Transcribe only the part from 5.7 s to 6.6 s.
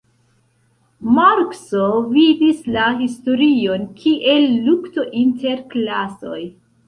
klasoj.